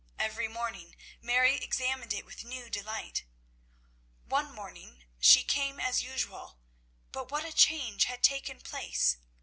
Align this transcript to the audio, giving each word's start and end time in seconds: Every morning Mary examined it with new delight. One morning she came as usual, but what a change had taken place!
Every 0.17 0.47
morning 0.47 0.95
Mary 1.21 1.57
examined 1.57 2.11
it 2.11 2.25
with 2.25 2.43
new 2.43 2.71
delight. 2.71 3.23
One 4.25 4.51
morning 4.51 5.03
she 5.19 5.43
came 5.43 5.79
as 5.79 6.01
usual, 6.01 6.57
but 7.11 7.29
what 7.29 7.45
a 7.45 7.53
change 7.53 8.05
had 8.05 8.23
taken 8.23 8.61
place! 8.61 9.17